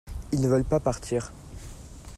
[0.31, 1.31] ils ne veulent pas partir.